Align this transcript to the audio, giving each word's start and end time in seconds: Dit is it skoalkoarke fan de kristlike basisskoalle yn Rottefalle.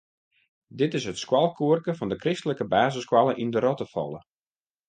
Dit 0.75 0.93
is 0.93 1.05
it 1.11 1.17
skoalkoarke 1.17 1.91
fan 1.95 2.09
de 2.11 2.17
kristlike 2.23 2.65
basisskoalle 2.75 3.33
yn 3.43 3.51
Rottefalle. 3.65 4.19